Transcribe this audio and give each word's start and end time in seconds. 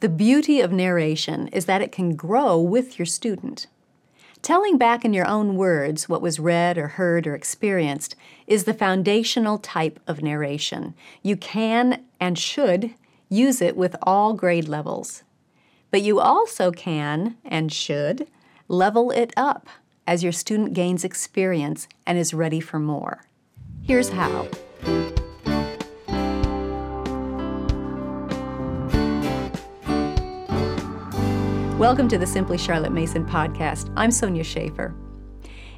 The 0.00 0.08
beauty 0.08 0.60
of 0.60 0.72
narration 0.72 1.48
is 1.48 1.66
that 1.66 1.82
it 1.82 1.92
can 1.92 2.16
grow 2.16 2.58
with 2.58 2.98
your 2.98 3.04
student. 3.04 3.66
Telling 4.40 4.78
back 4.78 5.04
in 5.04 5.12
your 5.12 5.26
own 5.26 5.56
words 5.56 6.08
what 6.08 6.22
was 6.22 6.40
read 6.40 6.78
or 6.78 6.88
heard 6.88 7.26
or 7.26 7.34
experienced 7.34 8.16
is 8.46 8.64
the 8.64 8.72
foundational 8.72 9.58
type 9.58 10.00
of 10.06 10.22
narration. 10.22 10.94
You 11.22 11.36
can 11.36 12.02
and 12.18 12.38
should 12.38 12.94
use 13.28 13.60
it 13.60 13.76
with 13.76 13.94
all 14.02 14.32
grade 14.32 14.68
levels. 14.68 15.22
But 15.90 16.00
you 16.00 16.18
also 16.18 16.70
can 16.70 17.36
and 17.44 17.70
should 17.70 18.26
level 18.68 19.10
it 19.10 19.34
up 19.36 19.68
as 20.06 20.22
your 20.22 20.32
student 20.32 20.72
gains 20.72 21.04
experience 21.04 21.86
and 22.06 22.16
is 22.16 22.32
ready 22.32 22.60
for 22.60 22.78
more. 22.78 23.26
Here's 23.82 24.08
how. 24.08 24.48
Welcome 31.80 32.08
to 32.08 32.18
the 32.18 32.26
Simply 32.26 32.58
Charlotte 32.58 32.92
Mason 32.92 33.24
podcast. 33.24 33.90
I'm 33.96 34.10
Sonya 34.10 34.44
Shafer. 34.44 34.94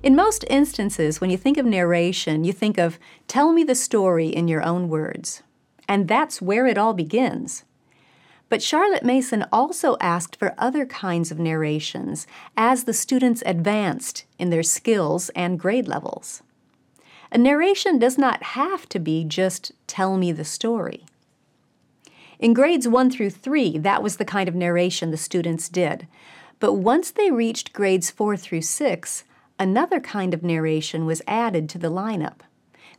In 0.03 0.17
most 0.17 0.45
instances, 0.51 1.21
when 1.21 1.31
you 1.31 1.37
think 1.37 1.59
of 1.59 1.65
narration, 1.65 2.43
you 2.43 2.53
think 2.53 2.77
of 2.77 2.99
tell 3.29 3.53
me 3.53 3.63
the 3.63 3.77
story 3.77 4.27
in 4.27 4.49
your 4.49 4.65
own 4.65 4.89
words. 4.89 5.45
And 5.87 6.09
that's 6.09 6.43
where 6.43 6.67
it 6.67 6.77
all 6.77 6.93
begins. 6.93 7.63
But 8.49 8.65
Charlotte 8.65 9.05
Mason 9.05 9.45
also 9.53 9.97
asked 10.01 10.35
for 10.35 10.57
other 10.59 10.87
kinds 10.87 11.31
of 11.31 11.39
narrations 11.39 12.27
as 12.57 12.83
the 12.83 12.93
students 12.93 13.45
advanced 13.47 14.25
in 14.41 14.51
their 14.51 14.65
skills 14.65 15.29
and 15.37 15.57
grade 15.57 15.87
levels. 15.87 16.43
A 17.31 17.39
narration 17.39 18.01
does 18.01 18.19
not 18.19 18.43
have 18.43 18.89
to 18.89 18.99
be 18.99 19.23
just 19.23 19.71
tell 19.87 20.17
me 20.17 20.33
the 20.33 20.45
story. 20.45 21.05
In 22.43 22.55
grades 22.55 22.89
1 22.89 23.09
through 23.13 23.31
3, 23.31 23.79
that 23.79 24.03
was 24.03 24.17
the 24.17 24.25
kind 24.25 24.49
of 24.49 24.57
narration 24.57 25.13
the 25.13 25.17
students 25.17 25.69
did. 25.69 26.09
But 26.59 26.73
once 26.73 27.13
they 27.13 27.31
reached 27.31 27.73
grades 27.73 28.11
4 28.11 28.37
through 28.37 28.63
6, 28.63 29.25
another 29.61 30.01
kind 30.01 30.35
of 30.35 30.43
narration 30.43 31.07
was 31.07 31.23
added 31.29 31.69
to 31.69 31.79
the 31.79 31.89
lineup. 31.89 32.41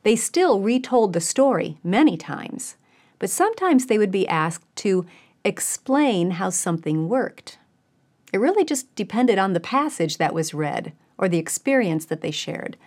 They 0.03 0.16
still 0.16 0.62
retold 0.62 1.12
the 1.12 1.20
story 1.20 1.78
many 1.84 2.16
times, 2.16 2.78
but 3.20 3.30
sometimes 3.30 3.88
they 3.88 3.98
would 3.98 4.12
be 4.12 4.26
asked 4.30 4.73
to 4.78 5.06
explain 5.44 6.31
how 6.31 6.50
something 6.50 7.09
worked. 7.09 7.58
It 8.31 8.40
really 8.40 8.64
just 8.64 8.96
depended 8.96 9.38
on 9.38 9.52
the 9.52 9.59
passage 9.59 10.20
that 10.20 10.34
was 10.34 10.53
read 10.53 10.94
or 11.18 11.28
the 11.28 11.38
experience 11.38 12.06
that 12.06 12.22
they 12.22 12.31
shared. 12.31 12.78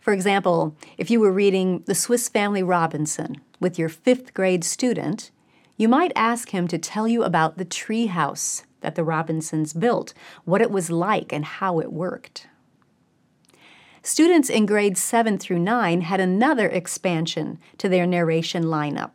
For 0.00 0.12
example, 0.12 0.74
if 0.96 1.08
you 1.08 1.20
were 1.20 1.30
reading 1.30 1.84
The 1.86 1.94
Swiss 1.94 2.28
Family 2.28 2.64
Robinson 2.64 3.40
with 3.60 3.78
your 3.78 3.88
fifth 3.88 4.34
grade 4.34 4.64
student, 4.64 5.30
you 5.78 5.88
might 5.88 6.12
ask 6.14 6.50
him 6.50 6.68
to 6.68 6.76
tell 6.76 7.08
you 7.08 7.22
about 7.22 7.56
the 7.56 7.64
tree 7.64 8.06
house 8.06 8.64
that 8.80 8.96
the 8.96 9.04
Robinsons 9.04 9.72
built, 9.72 10.12
what 10.44 10.60
it 10.60 10.70
was 10.70 10.90
like, 10.90 11.32
and 11.32 11.44
how 11.44 11.80
it 11.80 11.92
worked. 11.92 12.48
Students 14.02 14.50
in 14.50 14.66
grades 14.66 15.02
7 15.02 15.38
through 15.38 15.60
9 15.60 16.00
had 16.02 16.20
another 16.20 16.68
expansion 16.68 17.58
to 17.78 17.88
their 17.88 18.06
narration 18.06 18.64
lineup. 18.64 19.14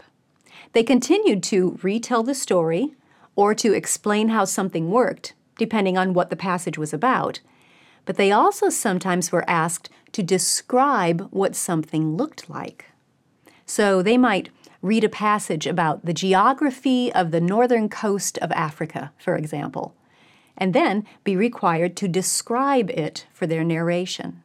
They 0.72 0.84
continued 0.84 1.44
to 1.44 1.78
retell 1.84 2.24
the 2.24 2.36
story 2.36 2.96
or 3.36 3.54
to 3.56 3.74
explain 3.74 4.30
how 4.30 4.46
something 4.46 4.90
worked, 4.90 5.34
depending 5.58 5.98
on 5.98 6.14
what 6.14 6.30
the 6.30 6.36
passage 6.36 6.78
was 6.78 6.94
about, 6.94 7.42
but 8.06 8.18
they 8.18 8.32
also 8.32 8.70
sometimes 8.70 9.32
were 9.32 9.50
asked 9.50 9.90
to 10.14 10.24
describe 10.24 11.28
what 11.32 11.56
something 11.56 12.16
looked 12.16 12.50
like. 12.50 12.86
So 13.66 14.02
they 14.02 14.18
might 14.18 14.50
read 14.84 15.04
a 15.04 15.10
passage 15.10 15.66
about 15.66 16.06
the 16.06 16.14
geography 16.14 17.12
of 17.14 17.32
the 17.32 17.42
northern 17.42 17.88
coast 17.88 18.38
of 18.40 18.52
Africa, 18.52 19.12
for 19.18 19.36
example, 19.36 19.96
and 20.58 20.74
then 20.74 21.06
be 21.24 21.36
required 21.36 21.96
to 21.96 22.08
describe 22.08 22.90
it 22.92 23.26
for 23.34 23.48
their 23.48 23.64
narration. 23.64 24.44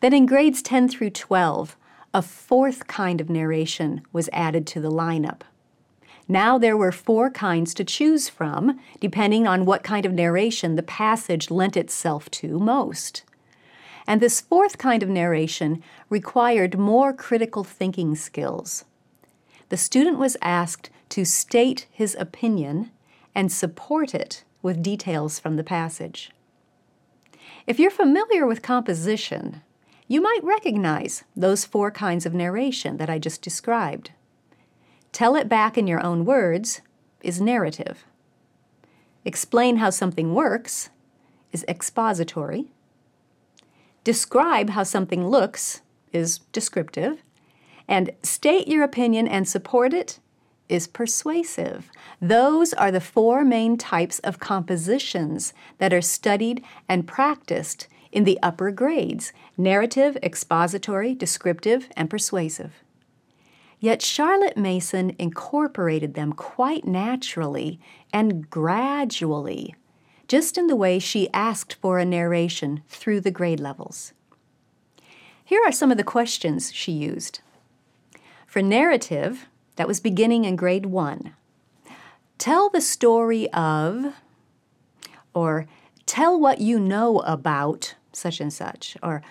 Then 0.00 0.12
in 0.12 0.26
grades 0.26 0.60
10 0.60 0.88
through 0.88 1.10
12, 1.10 1.76
a 2.12 2.20
fourth 2.20 2.88
kind 2.88 3.20
of 3.20 3.30
narration 3.30 4.02
was 4.12 4.28
added 4.32 4.66
to 4.66 4.80
the 4.80 4.90
lineup. 4.90 5.42
Now 6.26 6.58
there 6.58 6.76
were 6.76 6.92
four 6.92 7.30
kinds 7.30 7.74
to 7.74 7.84
choose 7.84 8.28
from, 8.28 8.80
depending 8.98 9.46
on 9.46 9.66
what 9.66 9.84
kind 9.84 10.04
of 10.04 10.12
narration 10.12 10.74
the 10.74 10.82
passage 10.82 11.50
lent 11.50 11.76
itself 11.76 12.28
to 12.32 12.58
most. 12.58 13.22
And 14.06 14.20
this 14.20 14.40
fourth 14.40 14.78
kind 14.78 15.02
of 15.02 15.08
narration 15.08 15.82
required 16.08 16.78
more 16.78 17.12
critical 17.12 17.64
thinking 17.64 18.14
skills. 18.14 18.84
The 19.68 19.76
student 19.76 20.18
was 20.18 20.36
asked 20.42 20.90
to 21.10 21.24
state 21.24 21.86
his 21.90 22.16
opinion 22.18 22.90
and 23.34 23.52
support 23.52 24.14
it 24.14 24.44
with 24.62 24.82
details 24.82 25.38
from 25.38 25.56
the 25.56 25.64
passage. 25.64 26.30
If 27.66 27.78
you're 27.78 27.90
familiar 27.90 28.46
with 28.46 28.62
composition, 28.62 29.62
you 30.08 30.20
might 30.20 30.40
recognize 30.42 31.22
those 31.36 31.64
four 31.64 31.90
kinds 31.90 32.26
of 32.26 32.34
narration 32.34 32.96
that 32.96 33.08
I 33.08 33.18
just 33.18 33.42
described. 33.42 34.10
Tell 35.12 35.36
it 35.36 35.48
back 35.48 35.78
in 35.78 35.86
your 35.86 36.02
own 36.02 36.24
words 36.24 36.80
is 37.22 37.40
narrative. 37.40 38.04
Explain 39.24 39.76
how 39.76 39.90
something 39.90 40.34
works 40.34 40.90
is 41.52 41.64
expository. 41.68 42.72
Describe 44.04 44.70
how 44.70 44.82
something 44.82 45.26
looks 45.26 45.82
is 46.12 46.38
descriptive. 46.52 47.22
And 47.86 48.10
state 48.22 48.68
your 48.68 48.82
opinion 48.82 49.26
and 49.26 49.48
support 49.48 49.92
it 49.92 50.20
is 50.68 50.86
persuasive. 50.86 51.90
Those 52.20 52.72
are 52.72 52.92
the 52.92 53.00
four 53.00 53.44
main 53.44 53.76
types 53.76 54.20
of 54.20 54.38
compositions 54.38 55.52
that 55.78 55.92
are 55.92 56.00
studied 56.00 56.62
and 56.88 57.08
practiced 57.08 57.88
in 58.12 58.24
the 58.24 58.38
upper 58.42 58.70
grades 58.70 59.32
narrative, 59.56 60.16
expository, 60.22 61.14
descriptive, 61.14 61.88
and 61.96 62.08
persuasive. 62.08 62.72
Yet 63.80 64.02
Charlotte 64.02 64.56
Mason 64.56 65.16
incorporated 65.18 66.14
them 66.14 66.32
quite 66.32 66.86
naturally 66.86 67.80
and 68.12 68.48
gradually, 68.48 69.74
just 70.30 70.56
in 70.56 70.68
the 70.68 70.76
way 70.76 71.00
she 71.00 71.28
asked 71.34 71.74
for 71.74 71.98
a 71.98 72.04
narration 72.04 72.84
through 72.88 73.20
the 73.20 73.32
grade 73.32 73.58
levels. 73.58 74.12
Here 75.44 75.60
are 75.66 75.72
some 75.72 75.90
of 75.90 75.96
the 75.96 76.04
questions 76.04 76.72
she 76.72 76.92
used. 76.92 77.40
For 78.46 78.62
narrative, 78.62 79.48
that 79.74 79.88
was 79.88 79.98
beginning 79.98 80.44
in 80.44 80.54
grade 80.54 80.86
one, 80.86 81.34
tell 82.38 82.70
the 82.70 82.80
story 82.80 83.50
of, 83.52 84.14
or 85.34 85.66
tell 86.06 86.38
what 86.38 86.60
you 86.60 86.78
know 86.78 87.18
about 87.22 87.96
such 88.12 88.40
and 88.40 88.52
such, 88.52 88.96
or 89.02 89.22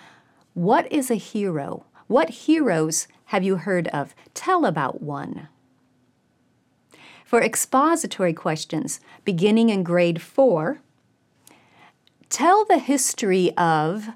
what 0.53 0.91
is 0.91 1.09
a 1.09 1.15
hero? 1.15 1.85
What 2.07 2.29
heroes 2.29 3.07
have 3.27 3.41
you 3.41 3.55
heard 3.55 3.87
of? 3.89 4.13
Tell 4.33 4.65
about 4.65 5.01
one. 5.01 5.47
For 7.23 7.41
expository 7.41 8.33
questions, 8.33 8.99
beginning 9.23 9.69
in 9.69 9.83
grade 9.83 10.21
four, 10.21 10.81
tell 12.29 12.65
the 12.65 12.79
history 12.79 13.55
of 13.57 14.09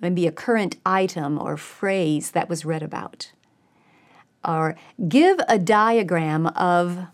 maybe 0.00 0.26
a 0.26 0.32
current 0.32 0.76
item 0.84 1.38
or 1.38 1.56
phrase 1.56 2.32
that 2.32 2.48
was 2.48 2.64
read 2.64 2.82
about. 2.82 3.32
Or 4.44 4.76
give 5.08 5.38
a 5.48 5.58
diagram 5.58 6.46
of 6.48 7.06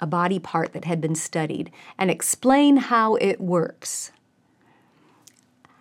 a 0.00 0.06
body 0.06 0.38
part 0.38 0.72
that 0.72 0.84
had 0.84 1.00
been 1.00 1.14
studied 1.14 1.70
and 1.96 2.10
explain 2.10 2.76
how 2.76 3.14
it 3.16 3.40
works. 3.40 4.12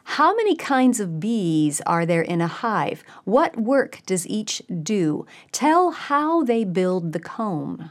How 0.04 0.36
many 0.36 0.56
kinds 0.56 1.00
of 1.00 1.20
bees 1.20 1.82
are 1.86 2.06
there 2.06 2.22
in 2.22 2.40
a 2.40 2.48
hive? 2.48 3.04
What 3.24 3.58
work 3.58 4.02
does 4.06 4.28
each 4.28 4.62
do? 4.82 5.26
Tell 5.52 5.92
how 5.92 6.44
they 6.44 6.64
build 6.64 7.14
the 7.14 7.20
comb. 7.20 7.90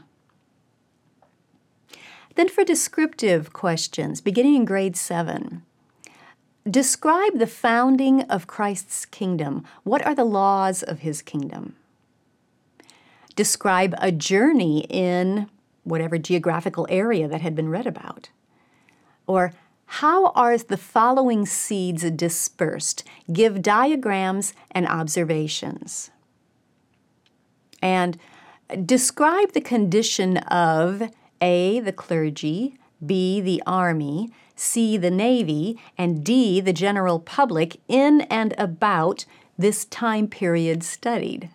Then, 2.35 2.49
for 2.49 2.63
descriptive 2.63 3.53
questions, 3.53 4.21
beginning 4.21 4.55
in 4.55 4.65
grade 4.65 4.95
7, 4.95 5.63
describe 6.69 7.39
the 7.39 7.47
founding 7.47 8.21
of 8.23 8.47
Christ's 8.47 9.05
kingdom. 9.05 9.65
What 9.83 10.05
are 10.05 10.15
the 10.15 10.23
laws 10.23 10.83
of 10.83 10.99
his 10.99 11.21
kingdom? 11.21 11.75
Describe 13.35 13.95
a 13.97 14.11
journey 14.11 14.85
in 14.89 15.49
whatever 15.83 16.17
geographical 16.17 16.87
area 16.89 17.27
that 17.27 17.41
had 17.41 17.55
been 17.55 17.69
read 17.69 17.87
about. 17.87 18.29
Or 19.27 19.53
how 19.85 20.27
are 20.29 20.57
the 20.57 20.77
following 20.77 21.45
seeds 21.45 22.09
dispersed? 22.11 23.03
Give 23.31 23.61
diagrams 23.61 24.53
and 24.71 24.87
observations. 24.87 26.09
And 27.81 28.17
describe 28.85 29.51
the 29.51 29.61
condition 29.61 30.37
of 30.37 31.11
A, 31.41 31.79
the 31.81 31.91
clergy, 31.91 32.77
B, 33.05 33.41
the 33.41 33.61
army, 33.67 34.31
C, 34.55 34.97
the 34.97 35.11
navy, 35.11 35.79
and 35.97 36.23
D, 36.23 36.61
the 36.61 36.73
general 36.73 37.19
public 37.19 37.79
in 37.87 38.21
and 38.21 38.53
about 38.57 39.25
this 39.57 39.85
time 39.85 40.27
period 40.27 40.83
studied. 40.83 41.49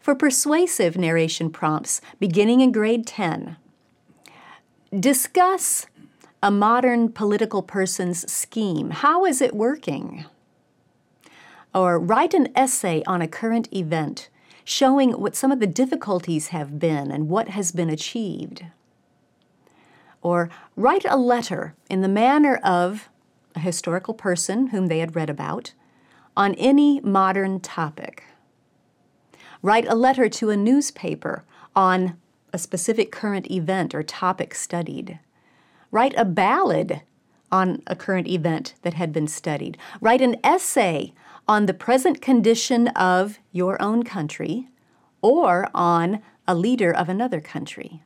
For 0.00 0.14
persuasive 0.14 0.96
narration 0.96 1.50
prompts 1.50 2.00
beginning 2.20 2.60
in 2.60 2.72
grade 2.72 3.06
10, 3.06 3.56
discuss 4.98 5.86
a 6.42 6.50
modern 6.50 7.10
political 7.10 7.62
person's 7.62 8.30
scheme. 8.30 8.90
How 8.90 9.24
is 9.24 9.40
it 9.40 9.54
working? 9.54 10.24
Or 11.74 11.98
write 11.98 12.34
an 12.34 12.48
essay 12.54 13.02
on 13.06 13.20
a 13.20 13.28
current 13.28 13.68
event 13.72 14.28
showing 14.64 15.12
what 15.12 15.36
some 15.36 15.52
of 15.52 15.60
the 15.60 15.66
difficulties 15.66 16.48
have 16.48 16.78
been 16.78 17.10
and 17.10 17.28
what 17.28 17.48
has 17.48 17.72
been 17.72 17.90
achieved. 17.90 18.64
Or 20.22 20.50
write 20.74 21.04
a 21.08 21.16
letter 21.16 21.74
in 21.88 22.00
the 22.00 22.08
manner 22.08 22.56
of 22.56 23.08
a 23.54 23.60
historical 23.60 24.14
person 24.14 24.68
whom 24.68 24.86
they 24.86 24.98
had 24.98 25.16
read 25.16 25.30
about 25.30 25.72
on 26.36 26.54
any 26.54 27.00
modern 27.00 27.60
topic. 27.60 28.24
Write 29.62 29.86
a 29.88 29.94
letter 29.94 30.28
to 30.28 30.50
a 30.50 30.56
newspaper 30.56 31.44
on 31.74 32.16
a 32.52 32.58
specific 32.58 33.10
current 33.10 33.50
event 33.50 33.94
or 33.94 34.02
topic 34.02 34.54
studied. 34.54 35.18
Write 35.90 36.14
a 36.16 36.24
ballad 36.24 37.02
on 37.50 37.82
a 37.86 37.96
current 37.96 38.26
event 38.26 38.74
that 38.82 38.94
had 38.94 39.12
been 39.12 39.28
studied. 39.28 39.78
Write 40.00 40.20
an 40.20 40.36
essay 40.44 41.12
on 41.48 41.66
the 41.66 41.74
present 41.74 42.20
condition 42.20 42.88
of 42.88 43.38
your 43.52 43.80
own 43.80 44.02
country 44.02 44.68
or 45.22 45.68
on 45.74 46.22
a 46.46 46.54
leader 46.54 46.92
of 46.92 47.08
another 47.08 47.40
country. 47.40 48.02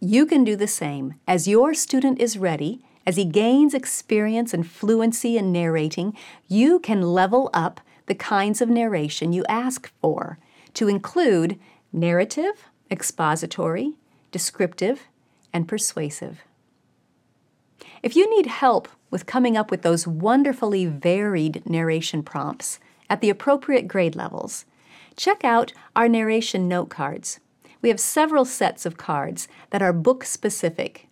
You 0.00 0.26
can 0.26 0.44
do 0.44 0.54
the 0.54 0.68
same. 0.68 1.14
As 1.26 1.48
your 1.48 1.74
student 1.74 2.20
is 2.20 2.38
ready, 2.38 2.84
as 3.04 3.16
he 3.16 3.24
gains 3.24 3.74
experience 3.74 4.54
and 4.54 4.66
fluency 4.66 5.36
in 5.36 5.50
narrating, 5.50 6.16
you 6.46 6.78
can 6.78 7.02
level 7.02 7.50
up 7.52 7.80
the 8.06 8.14
kinds 8.14 8.60
of 8.60 8.68
narration 8.68 9.32
you 9.32 9.44
ask 9.48 9.90
for 10.00 10.38
to 10.74 10.88
include 10.88 11.58
narrative, 11.92 12.68
expository, 12.90 13.94
descriptive, 14.30 15.08
and 15.52 15.66
persuasive. 15.66 16.42
If 18.02 18.14
you 18.14 18.30
need 18.30 18.46
help 18.46 18.88
with 19.10 19.26
coming 19.26 19.56
up 19.56 19.70
with 19.70 19.82
those 19.82 20.06
wonderfully 20.06 20.86
varied 20.86 21.68
narration 21.68 22.22
prompts 22.22 22.78
at 23.10 23.20
the 23.20 23.30
appropriate 23.30 23.88
grade 23.88 24.14
levels, 24.14 24.64
check 25.16 25.44
out 25.44 25.72
our 25.96 26.08
narration 26.08 26.68
note 26.68 26.88
cards. 26.88 27.40
We 27.80 27.88
have 27.88 28.00
several 28.00 28.44
sets 28.44 28.84
of 28.86 28.96
cards 28.96 29.48
that 29.70 29.82
are 29.82 29.92
book 29.92 30.24
specific. 30.24 31.08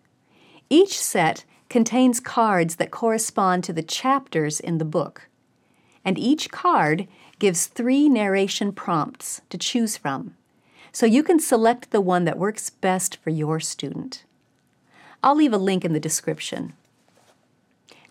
Each 0.69 0.99
set 0.99 1.45
contains 1.69 2.19
cards 2.19 2.75
that 2.75 2.91
correspond 2.91 3.63
to 3.65 3.73
the 3.73 3.83
chapters 3.83 4.59
in 4.59 4.77
the 4.77 4.85
book 4.85 5.27
and 6.07 6.17
each 6.17 6.49
card 6.51 7.05
gives 7.37 7.65
three 7.65 8.07
narration 8.07 8.71
prompts 8.71 9.41
to 9.49 9.57
choose 9.57 9.97
from. 9.97 10.37
So 10.93 11.05
you 11.05 11.21
can 11.21 11.37
select 11.37 11.91
the 11.91 11.99
one 11.99 12.23
that 12.23 12.37
works 12.37 12.69
best 12.69 13.17
for 13.17 13.29
your 13.29 13.59
student. 13.59 14.23
I'll 15.21 15.35
leave 15.35 15.51
a 15.51 15.57
link 15.57 15.83
in 15.83 15.91
the 15.91 15.99
description. 15.99 16.71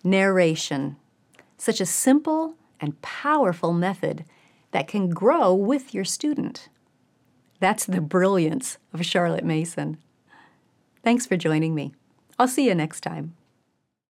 Narration, 0.04 0.96
such 1.56 1.80
a 1.80 1.86
simple 1.86 2.56
and 2.82 3.00
powerful 3.00 3.72
method 3.72 4.26
that 4.72 4.88
can 4.88 5.08
grow 5.08 5.54
with 5.54 5.94
your 5.94 6.04
student. 6.04 6.68
That's 7.60 7.86
the 7.86 8.00
brilliance 8.00 8.78
of 8.92 9.04
Charlotte 9.04 9.44
Mason. 9.44 9.98
Thanks 11.02 11.26
for 11.26 11.36
joining 11.36 11.74
me. 11.74 11.94
I'll 12.38 12.48
see 12.48 12.66
you 12.66 12.74
next 12.74 13.00
time. 13.00 13.34